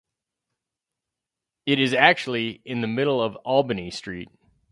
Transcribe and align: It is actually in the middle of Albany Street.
It 1.67 1.79
is 1.79 1.93
actually 1.93 2.59
in 2.65 2.81
the 2.81 2.87
middle 2.87 3.21
of 3.21 3.35
Albany 3.45 3.91
Street. 3.91 4.29